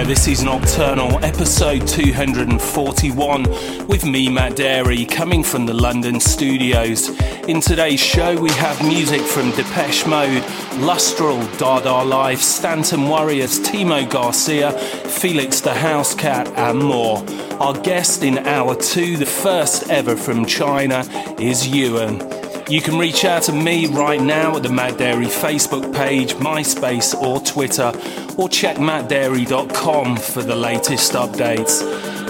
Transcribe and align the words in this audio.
there, 0.00 0.14
this 0.14 0.28
is 0.28 0.42
Nocturnal, 0.42 1.22
episode 1.24 1.86
241, 1.86 3.42
with 3.86 4.04
me, 4.04 4.28
Matt 4.28 4.52
Darey, 4.52 5.08
coming 5.08 5.42
from 5.42 5.66
the 5.66 5.74
London 5.74 6.20
studios. 6.20 7.08
In 7.48 7.60
today's 7.60 8.00
show, 8.00 8.40
we 8.40 8.50
have 8.50 8.80
music 8.86 9.20
from 9.20 9.50
Depeche 9.50 10.06
Mode, 10.06 10.42
Lustral, 10.80 11.40
Dada 11.58 12.02
Life, 12.04 12.40
Stanton 12.40 13.08
Warriors, 13.08 13.58
Timo 13.60 14.08
Garcia, 14.08 14.72
Felix 14.72 15.60
the 15.60 15.74
House 15.74 16.14
Cat, 16.14 16.48
and 16.56 16.78
more. 16.78 17.24
Our 17.60 17.78
guest 17.80 18.22
in 18.22 18.38
hour 18.38 18.76
two, 18.76 19.16
the 19.16 19.26
first 19.26 19.90
ever 19.90 20.16
from 20.16 20.46
China, 20.46 21.04
is 21.38 21.66
Ewan. 21.68 22.39
You 22.70 22.80
can 22.80 23.00
reach 23.00 23.24
out 23.24 23.42
to 23.44 23.52
me 23.52 23.86
right 23.86 24.20
now 24.20 24.56
at 24.56 24.62
the 24.62 24.68
Matt 24.68 24.92
Darey 24.92 25.26
Facebook 25.26 25.92
page, 25.92 26.34
MySpace, 26.34 27.20
or 27.20 27.40
Twitter, 27.40 27.92
or 28.38 28.48
check 28.48 28.76
mattdarey.com 28.76 30.16
for 30.16 30.42
the 30.42 30.54
latest 30.54 31.14
updates. 31.14 31.82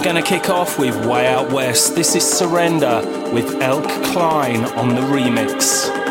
Gonna 0.03 0.23
kick 0.23 0.49
off 0.49 0.79
with 0.79 0.97
Way 1.05 1.27
Out 1.27 1.53
West. 1.53 1.95
This 1.95 2.15
is 2.15 2.27
Surrender 2.27 3.03
with 3.35 3.61
Elk 3.61 3.85
Klein 4.07 4.65
on 4.65 4.95
the 4.95 5.03
remix. 5.03 6.10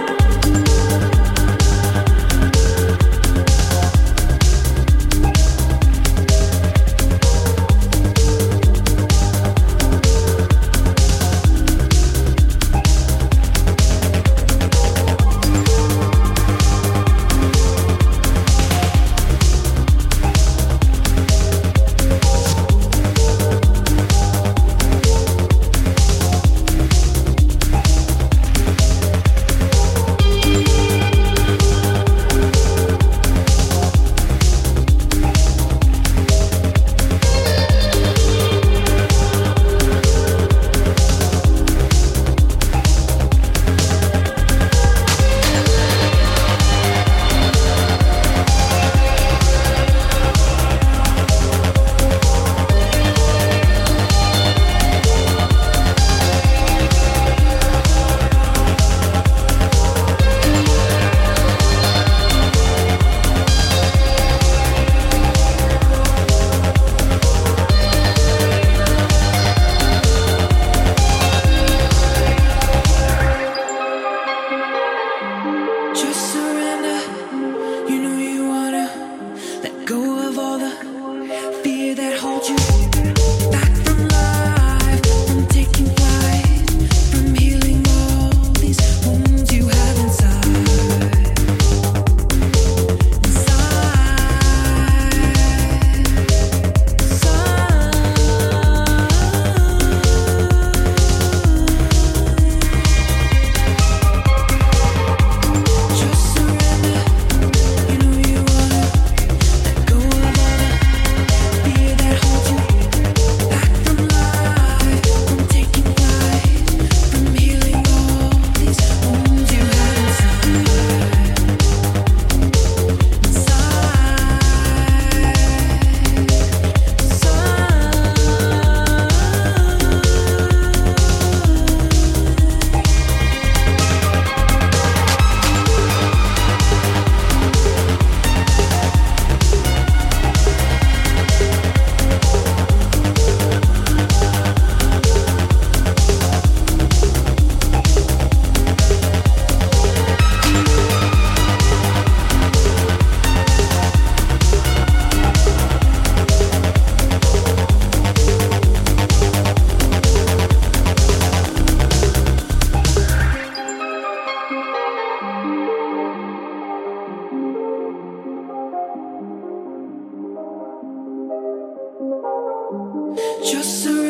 Just 173.42 173.84
surrender. 173.84 174.09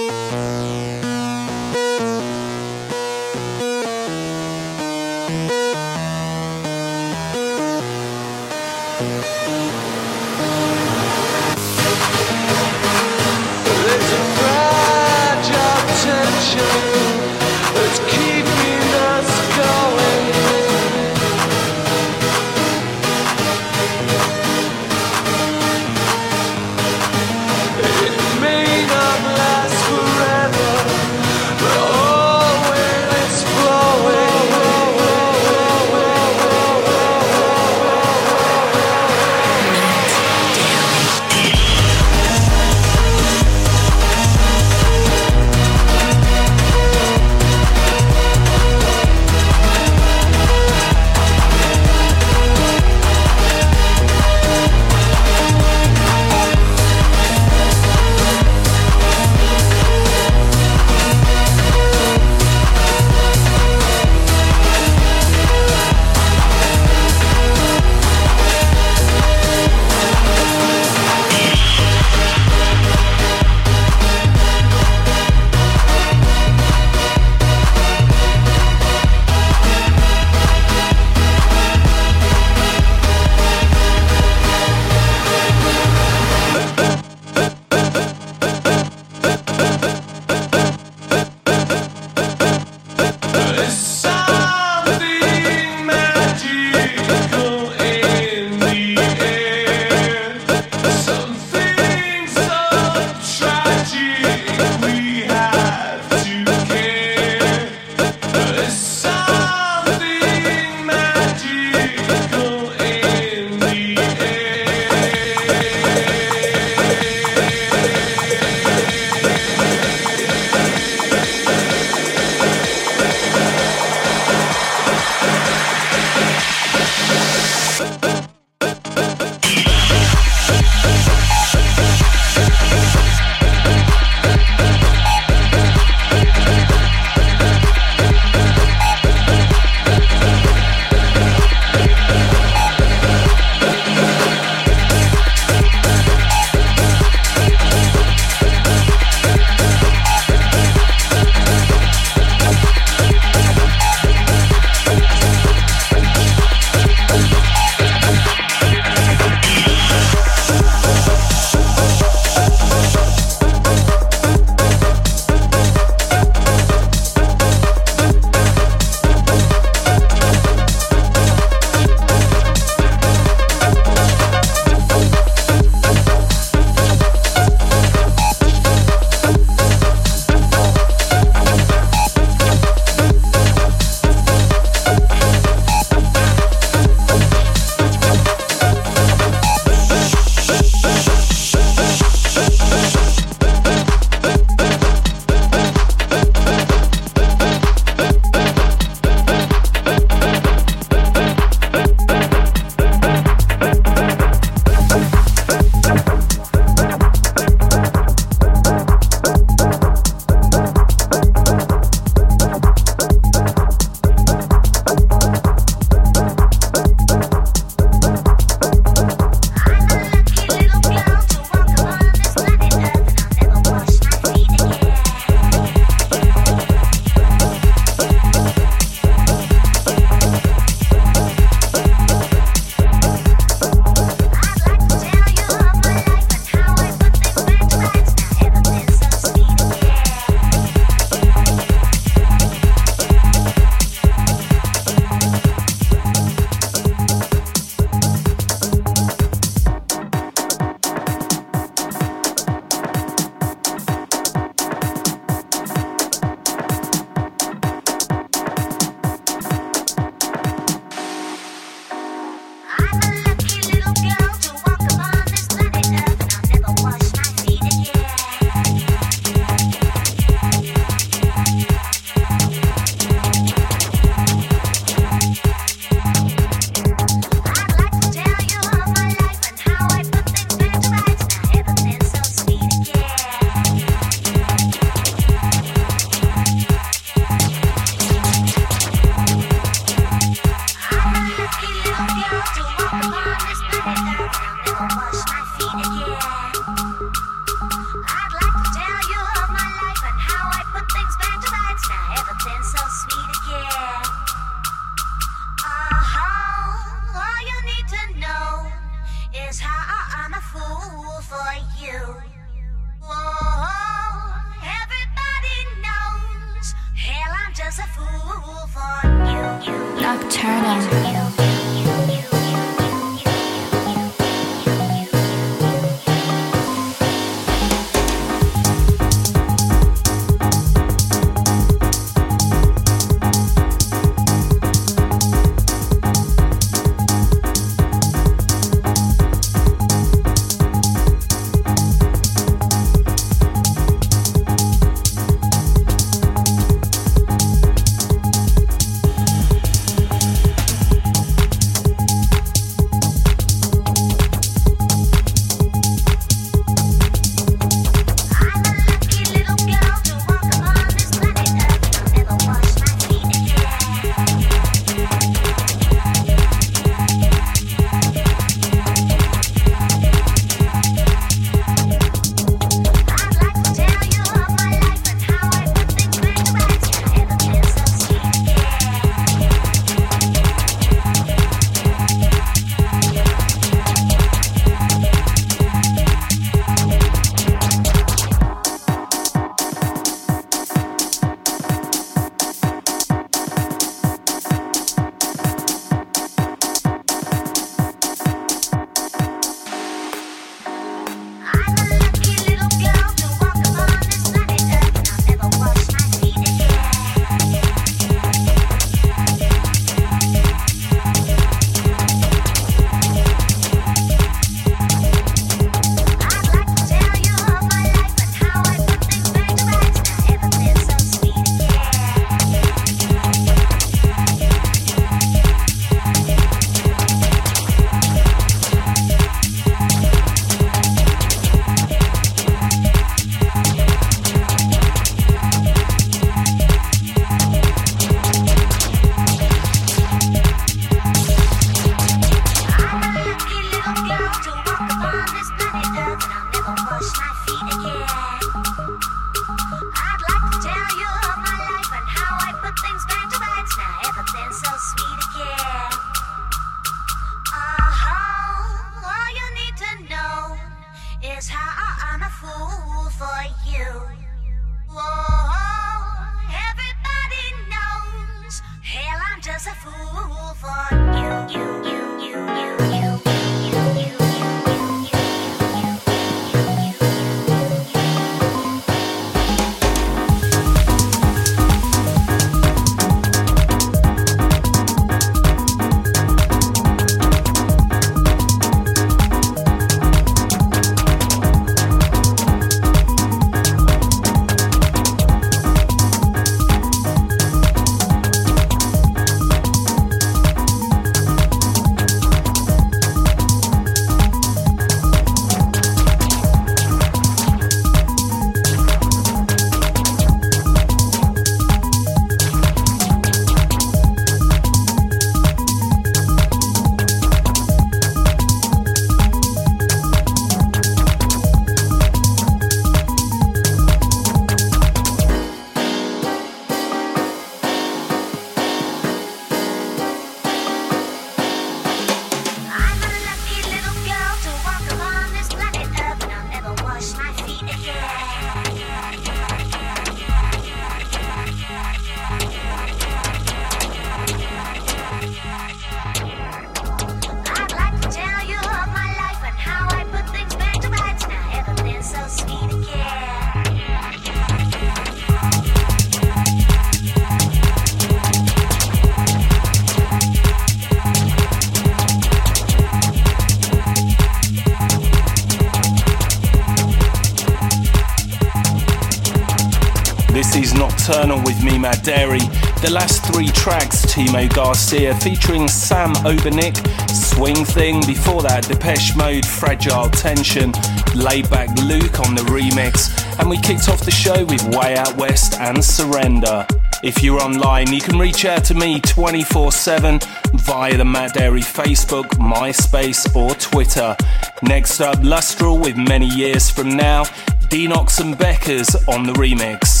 Timo 574.31 574.53
Garcia 574.53 575.13
featuring 575.15 575.67
Sam 575.67 576.13
Obernik, 576.23 576.77
Swing 577.09 577.65
Thing. 577.65 577.99
Before 578.07 578.41
that, 578.43 578.65
Depeche 578.65 579.13
Mode, 579.13 579.45
Fragile 579.45 580.09
Tension, 580.09 580.71
Laidback 581.11 581.67
Luke 581.83 582.17
on 582.21 582.35
the 582.35 582.43
remix. 582.43 583.11
And 583.39 583.49
we 583.49 583.59
kicked 583.59 583.89
off 583.89 584.05
the 584.05 584.11
show 584.11 584.45
with 584.45 584.63
Way 584.73 584.95
Out 584.95 585.17
West 585.17 585.59
and 585.59 585.83
Surrender. 585.83 586.65
If 587.03 587.21
you're 587.21 587.41
online, 587.41 587.91
you 587.91 587.99
can 587.99 588.17
reach 588.17 588.45
out 588.45 588.63
to 588.65 588.73
me 588.73 589.01
24 589.01 589.73
7 589.73 590.19
via 590.53 590.95
the 590.95 591.03
Matt 591.03 591.33
Darey 591.33 591.59
Facebook, 591.59 592.27
MySpace, 592.35 593.35
or 593.35 593.53
Twitter. 593.55 594.15
Next 594.61 595.01
up, 595.01 595.17
Lustral 595.17 595.81
with 595.81 595.97
Many 595.97 596.27
Years 596.27 596.69
From 596.69 596.95
Now, 596.95 597.25
Denox 597.67 598.21
and 598.21 598.35
Beckers 598.35 598.95
on 599.09 599.23
the 599.23 599.33
remix. 599.33 600.00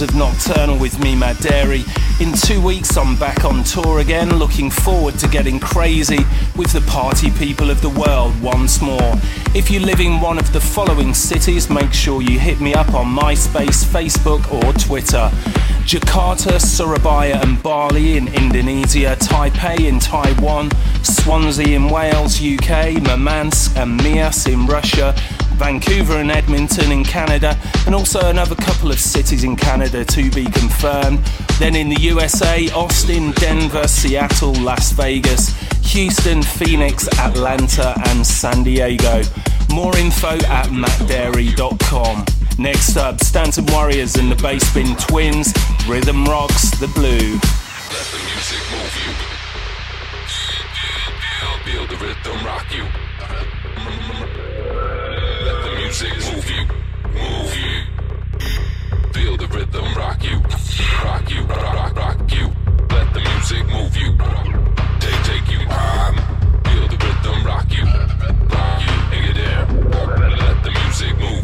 Of 0.00 0.14
Nocturnal 0.14 0.78
with 0.78 0.98
me, 1.00 1.14
Matt 1.14 1.36
Darey. 1.36 1.84
In 2.18 2.32
two 2.32 2.62
weeks, 2.64 2.96
I'm 2.96 3.14
back 3.16 3.44
on 3.44 3.62
tour 3.62 3.98
again, 3.98 4.38
looking 4.38 4.70
forward 4.70 5.18
to 5.18 5.28
getting 5.28 5.60
crazy 5.60 6.24
with 6.56 6.72
the 6.72 6.80
party 6.90 7.30
people 7.32 7.68
of 7.68 7.82
the 7.82 7.90
world 7.90 8.32
once 8.40 8.80
more. 8.80 9.12
If 9.54 9.70
you 9.70 9.80
live 9.80 10.00
in 10.00 10.20
one 10.20 10.38
of 10.38 10.50
the 10.54 10.60
following 10.60 11.12
cities, 11.12 11.68
make 11.68 11.92
sure 11.92 12.22
you 12.22 12.38
hit 12.38 12.58
me 12.60 12.72
up 12.72 12.94
on 12.94 13.06
MySpace, 13.14 13.84
Facebook, 13.84 14.50
or 14.50 14.72
Twitter. 14.72 15.30
Jakarta, 15.84 16.58
Surabaya, 16.58 17.38
and 17.42 17.62
Bali 17.62 18.16
in 18.16 18.28
Indonesia, 18.28 19.14
Taipei 19.20 19.80
in 19.80 19.98
Taiwan, 19.98 20.70
Swansea 21.02 21.76
in 21.76 21.90
Wales, 21.90 22.40
UK, 22.40 23.02
Murmansk 23.02 23.76
and 23.76 24.00
Miass 24.00 24.50
in 24.50 24.66
Russia, 24.66 25.14
Vancouver 25.54 26.18
and 26.18 26.30
Edmonton 26.30 26.92
in 26.92 27.04
Canada, 27.04 27.58
and 27.86 27.94
also 27.94 28.28
another 28.28 28.54
couple 28.54 28.90
of 28.90 28.98
cities 28.98 29.44
in 29.44 29.56
Canada 29.56 30.04
to 30.04 30.30
be 30.30 30.44
confirmed. 30.44 31.18
Then 31.58 31.76
in 31.76 31.88
the 31.88 32.00
USA, 32.00 32.68
Austin, 32.70 33.32
Denver, 33.32 33.86
Seattle, 33.88 34.54
Las 34.54 34.92
Vegas, 34.92 35.54
Houston, 35.92 36.42
Phoenix, 36.42 37.08
Atlanta, 37.18 37.94
and 38.08 38.26
San 38.26 38.62
Diego. 38.62 39.22
More 39.70 39.96
info 39.96 40.36
at 40.46 40.66
mattdarey.com. 40.66 42.24
Next 42.58 42.96
up, 42.96 43.20
Stanton 43.20 43.66
Warriors 43.66 44.16
and 44.16 44.30
the 44.30 44.36
Bassbin 44.36 44.96
Twins, 44.96 45.52
Rhythm 45.86 46.24
Rocks 46.26 46.70
the 46.78 46.88
Blue. 46.88 47.08
Let 47.08 48.06
the 48.10 48.18
music 48.28 48.60
move 48.70 48.96
you. 49.06 49.32
The 51.88 51.96
rhythm 51.96 52.46
rock 52.46 52.66
you. 52.74 52.86
Music 55.92 56.34
move 56.34 56.50
you. 56.50 56.64
Move 57.12 57.54
you. 57.54 57.84
Feel 59.12 59.36
the 59.36 59.46
rhythm 59.48 59.84
rock 59.94 60.24
you. 60.24 60.40
Rock 61.04 61.30
you. 61.30 61.42
Rock, 61.42 61.74
rock, 61.74 61.96
rock 61.96 62.32
you. 62.32 62.50
Let 62.88 63.12
the 63.12 63.20
music 63.20 63.66
move 63.66 63.94
you. 63.94 64.16
Take, 65.00 65.22
take 65.28 65.50
you 65.52 65.58
high. 65.68 66.16
Feel 66.64 66.88
the 66.88 66.96
rhythm 66.96 67.44
rock 67.44 67.70
you. 67.76 67.84
Rock 67.84 68.80
you. 68.80 68.96
Nigga 69.12 69.34
there. 69.34 69.66
Let 70.38 70.64
the 70.64 70.70
music 70.70 71.18
move 71.18 71.41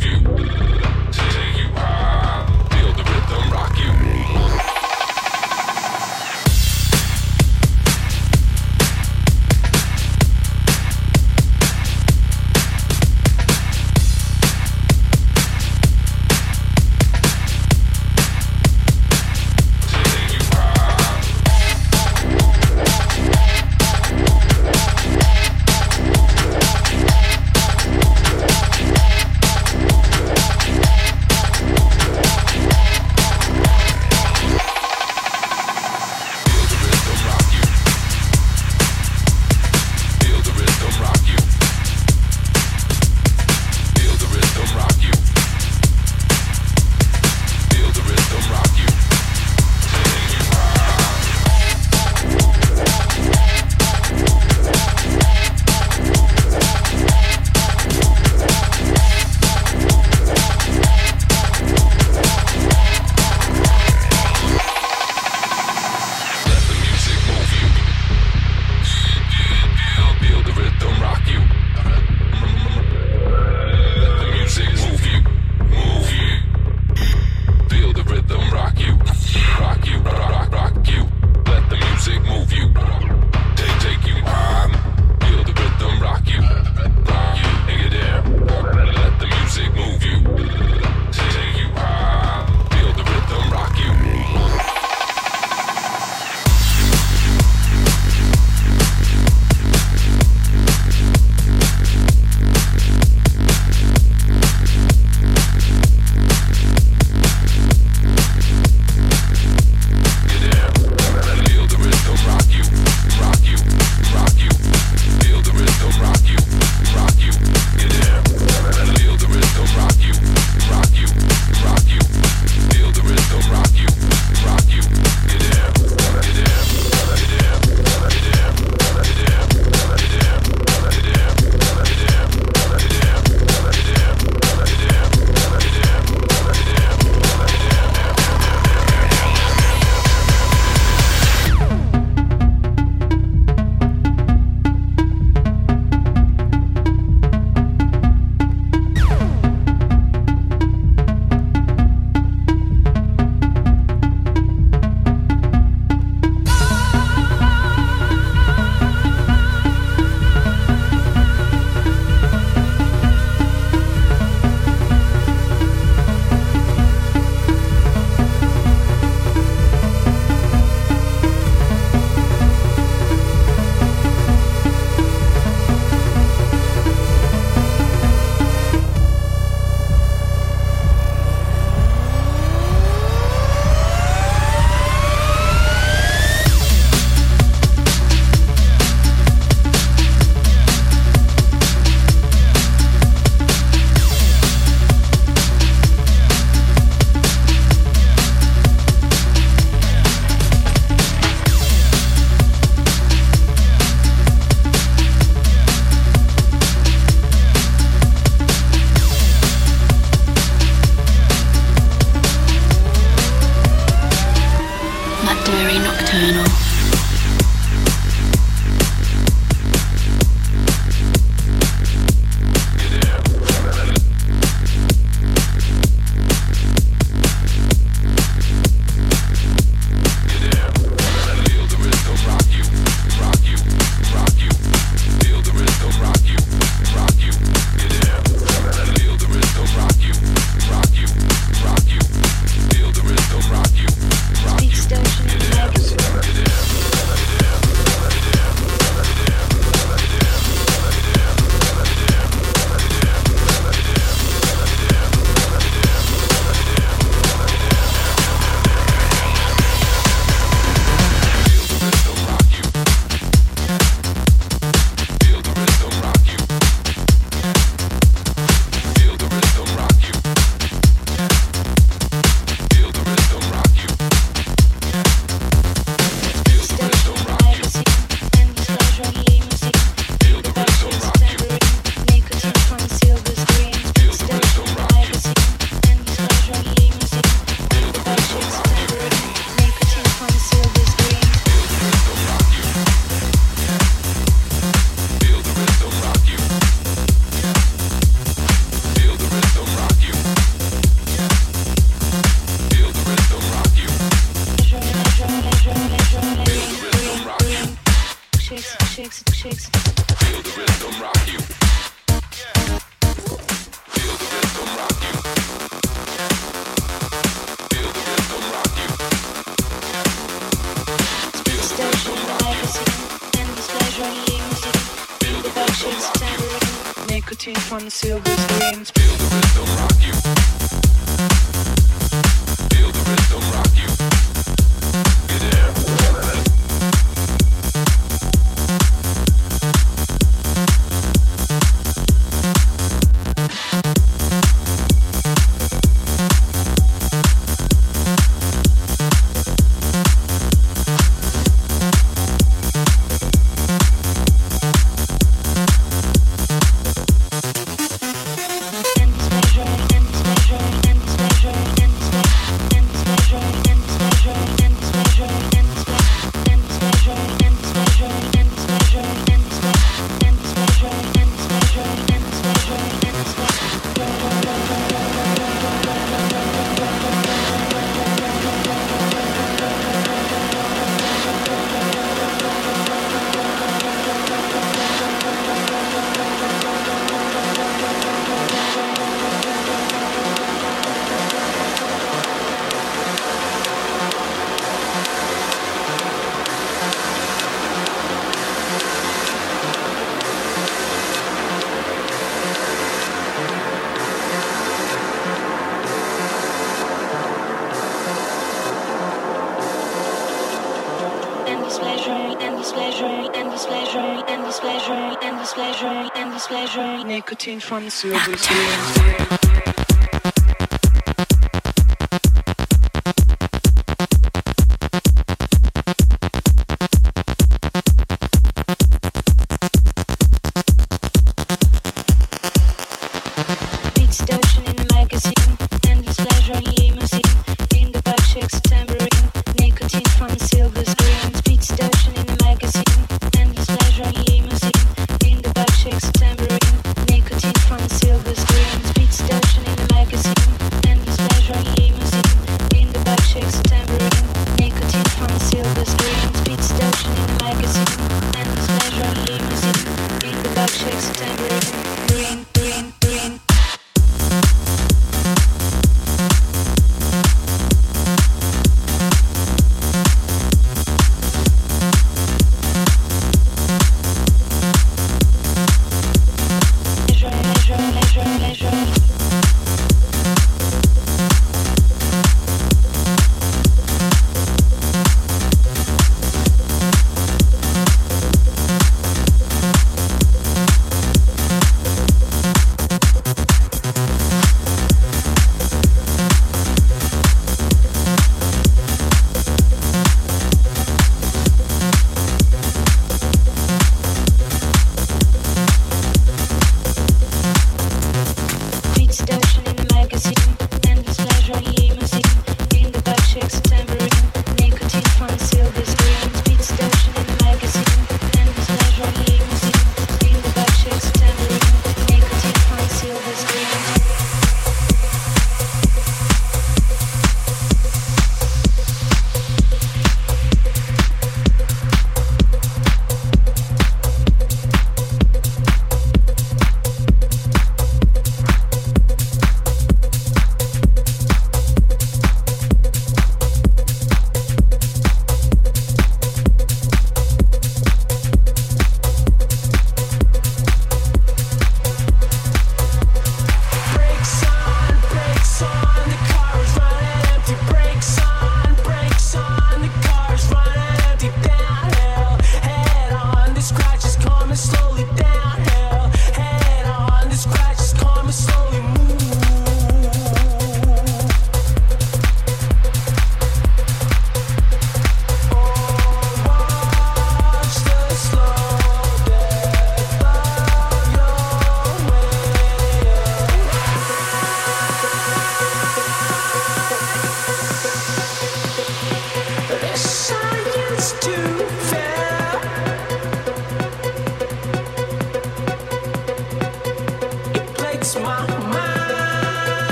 nicotine 417.38 417.60
pharmaceuticals. 417.60 418.97
My 418.97 418.97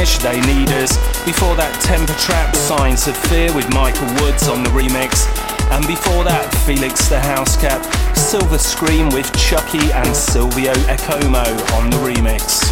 They 0.00 0.40
Need 0.40 0.70
Us. 0.70 0.96
Before 1.26 1.54
that, 1.56 1.76
Temper 1.84 2.14
Trap, 2.14 2.56
Science 2.56 3.06
of 3.06 3.14
Fear 3.28 3.52
with 3.54 3.68
Michael 3.74 4.08
Woods 4.24 4.48
on 4.48 4.62
the 4.62 4.70
remix. 4.70 5.28
And 5.68 5.86
before 5.86 6.24
that, 6.24 6.48
Felix 6.64 7.08
the 7.08 7.20
Housecat, 7.20 7.84
Silver 8.16 8.56
Screen 8.56 9.10
with 9.10 9.28
Chuckie 9.36 9.92
and 9.92 10.08
Silvio 10.16 10.72
Ecomo 10.88 11.44
on 11.76 11.90
the 11.90 11.98
remix. 12.00 12.64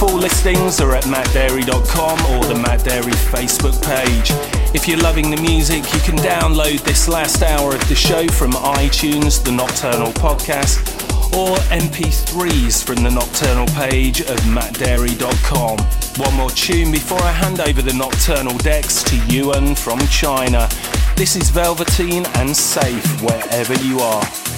Full 0.00 0.16
listings 0.16 0.80
are 0.80 0.94
at 0.94 1.04
mattdarey.com 1.04 2.18
or 2.32 2.44
the 2.46 2.54
Matt 2.54 2.80
Darey 2.80 3.12
Facebook 3.28 3.76
page. 3.84 4.32
If 4.74 4.88
you're 4.88 5.00
loving 5.00 5.30
the 5.30 5.40
music, 5.42 5.84
you 5.92 6.00
can 6.00 6.16
download 6.16 6.80
this 6.80 7.08
last 7.08 7.42
hour 7.42 7.74
of 7.74 7.88
the 7.90 7.94
show 7.94 8.26
from 8.28 8.52
iTunes, 8.52 9.44
the 9.44 9.52
Nocturnal 9.52 10.12
Podcast, 10.12 10.97
or 11.34 11.56
MP3s 11.70 12.84
from 12.84 13.02
the 13.02 13.10
Nocturnal 13.10 13.66
page 13.68 14.20
of 14.20 14.38
mattdarey.com. 14.40 15.78
One 16.24 16.34
more 16.34 16.50
tune 16.50 16.90
before 16.90 17.22
I 17.22 17.32
hand 17.32 17.60
over 17.60 17.82
the 17.82 17.92
Nocturnal 17.94 18.56
decks 18.58 19.02
to 19.04 19.16
Yuan 19.26 19.74
from 19.74 19.98
China. 20.08 20.68
This 21.16 21.36
is 21.36 21.50
Velveteen 21.50 22.26
and 22.36 22.56
Safe 22.56 23.22
wherever 23.22 23.74
you 23.84 24.00
are. 24.00 24.57